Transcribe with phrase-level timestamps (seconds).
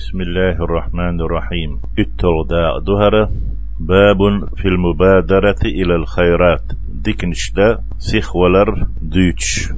[0.00, 3.30] بسم الله الرحمن الرحيم التغداء دهرة
[3.80, 4.20] باب
[4.56, 6.62] في المبادرة إلى الخيرات
[7.04, 9.68] ديكنشدا سيخ ولر دوتش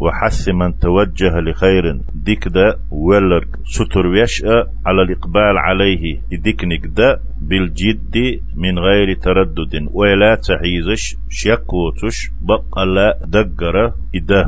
[0.00, 8.78] وحث من توجه لخير ديكدا ولر ستر ويشأ على الإقبال عليه ديكنك دا بالجد من
[8.78, 14.42] غير تردد ولا تحيزش شكوتش بقى دقر إده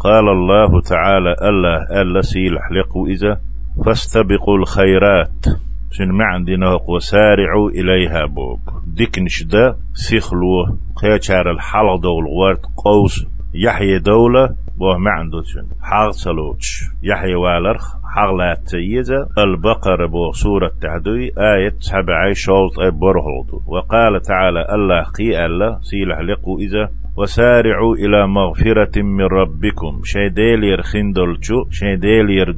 [0.00, 3.40] قال الله تعالى الله ألا سيلح لقو إذا
[3.86, 5.44] فاستبقوا الخيرات.
[5.92, 8.60] شن ما عندنا وسارعوا إليها بوب.
[8.86, 13.26] ديكنش دا سيخلو قيشار الحلق دول غوارت قوس.
[13.54, 14.48] يحيى دولة
[14.78, 16.82] بوه ما عنده شن حاغ سلوش.
[17.02, 25.02] يحيى والرخ حغلات تيزة البقرة بو سورة تعدوي آية سبعي شوط برهلدو وقال تعالى الله
[25.02, 30.00] قي الله سيلح لقو إذا وسارعوا إلى مغفرة من ربكم.
[30.04, 32.54] شي ديلير خندلچو شي ديلير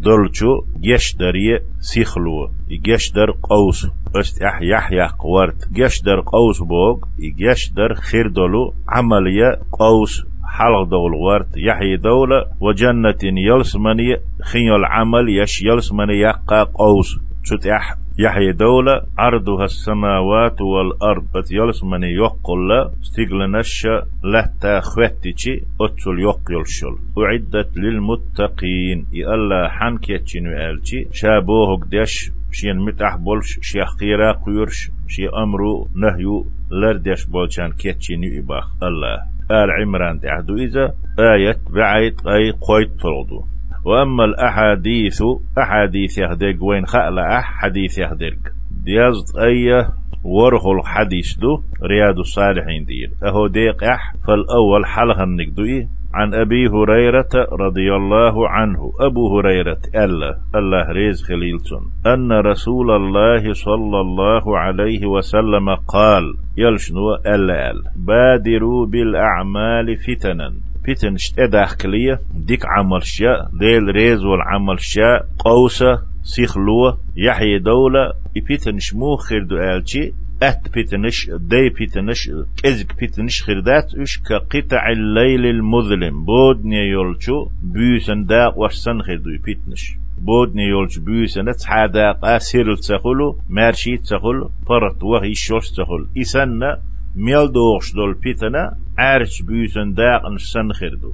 [0.83, 1.34] يشدر
[1.80, 2.51] سيخلو
[2.87, 3.87] يشدر قوس.
[4.16, 10.27] است اح يحيى قورت يشدر قوس بوغ يشدر خيردلو عملية قوس.
[10.45, 12.45] حلق دول ورت يحيى دولة.
[12.60, 17.18] وجنة يلسمني خيال العمل يش يلسمني يقى قوس.
[17.45, 21.24] شت اح يحيى دولة عرضها السماوات والأرض.
[21.35, 23.87] بس يلس من يقول استغلنش
[24.24, 26.96] لتا خوتيشي أتل يقل شل.
[27.18, 29.07] أعدت للمتقين.
[29.12, 36.46] يألا حنك يتشين وآلشي شابوه قدش شين متح بولش شي خيرا قيرش شي أمرو نهيو
[36.71, 38.66] لردش بولشان كيتشين يباخ.
[38.82, 43.52] الله آل عمران تعدو إذا آية بعيد أي قويت فرضو
[43.85, 45.23] وأما الأحاديث
[45.59, 48.39] أحاديث يهدق وين خأل أح حديث يهدق
[48.85, 49.87] ديازت أي
[50.24, 53.11] ورخ الحديث دو رياض الصالحين دير.
[53.24, 58.93] أهو ديق أح فالأول حلقة النقدوي عن أبي هريرة رضي الله عنه.
[59.01, 66.22] أبو هريرة ألا الله ريز خليلتون أن رسول الله صلى الله عليه وسلم قال
[66.56, 70.72] يلشنو ألا أل بادروا بالأعمال فتنا.
[70.84, 78.12] بيتن اداخلية ديك عمل شاء ديل ريز والعمل شاء قوسة سيخلوة يحيي دولة
[78.48, 80.12] بيتن شمو خير دو آلشي
[80.43, 82.31] ات بيتنش دي بيتنش
[82.62, 90.62] كزك بيتنش خردات اش كقطع الليل المظلم بودني يولشو بيسن داق وشسن خردو بيتنش بودني
[90.62, 96.76] يولش بيسن تحاداق اسيرل تسخلو مارشي تسخلو فرط وهي شوش تسخل إسنة
[97.17, 101.12] ميل دوغش دول بيتنا عارش بيسن داق نشسن خردو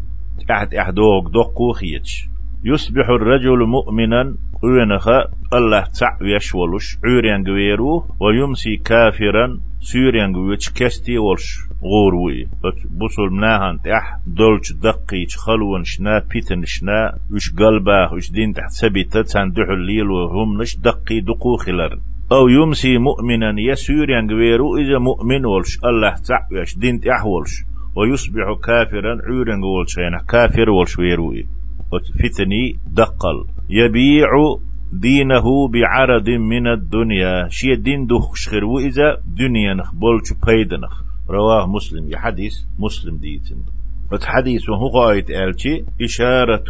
[0.49, 2.29] تحت إحدوغ دقو خيتش.
[2.65, 5.09] يصبح الرجل مؤمنا وينخ
[5.53, 12.49] الله تع يشولش عوريان غويرو ويمسي كافرا سوريان غويتش كستي ولش غوروي.
[12.85, 19.23] بوصل مناهن تح دولش دقيش خلون شنا بيتن شنا وش قلبه وش دين تحت سبيتة
[19.23, 21.99] تندح الليل وهم نش دقي دقو خلر.
[22.33, 25.79] أو يمسي مؤمنا يسير ينقويرو إذا مؤمن ولش.
[25.85, 27.65] الله تعويش دين تحولش
[27.97, 31.47] ويصبح كافرا عورا ولش يعني كافر ولش ويروي.
[32.21, 33.47] فتني دقل.
[33.71, 34.29] يبيع
[34.93, 37.49] دينه بعرض من الدنيا.
[37.49, 41.03] شي دين دخش خير وإذا دنيا نخ بولش بيدنخ.
[41.31, 42.11] رواه مسلم.
[42.11, 43.78] يحديث مسلم ديتن.
[44.13, 46.65] وتحديث وهو قايت آلتي إشارة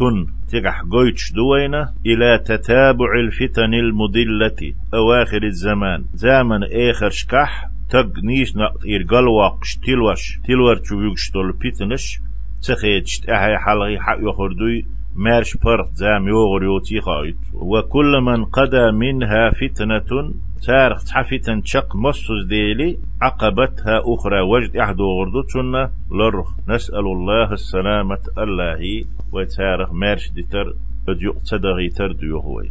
[0.53, 6.61] تقح قويتش دوينة إلى تتابع الفتن المضلة أواخر الزمان زمن
[6.91, 12.21] آخر شكح تق نيش نقطير قلواقش تلوش تلور تشويقش تول بيتنش
[12.63, 19.51] تخيتش أحي حلغي حق يخردوي مارش برت زام يوغر يوتي خايت وكل من قدى منها
[19.51, 20.33] فتنة
[20.67, 29.05] تارخ تحفتن شق مصوز ديلي عقبتها أخرى وجد أحد غردوتنا لرخ نسأل الله السلامة الله
[29.33, 30.75] وتارخ مارش ديتر
[31.09, 32.71] أديو تدغي تردو يهوي